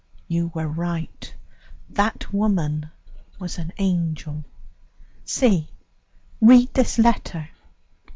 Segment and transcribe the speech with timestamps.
[0.27, 1.31] "You were right.
[1.87, 2.89] That woman
[3.37, 4.43] was an angel.
[5.25, 5.69] See,
[6.41, 7.49] read this letter."